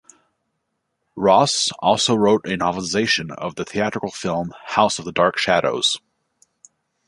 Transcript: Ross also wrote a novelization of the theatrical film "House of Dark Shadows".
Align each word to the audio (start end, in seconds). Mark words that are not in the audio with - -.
Ross 1.15 1.69
also 1.77 2.15
wrote 2.15 2.43
a 2.47 2.57
novelization 2.57 3.29
of 3.35 3.53
the 3.53 3.63
theatrical 3.63 4.09
film 4.09 4.51
"House 4.65 4.97
of 4.97 5.05
Dark 5.13 5.37
Shadows". 5.37 5.99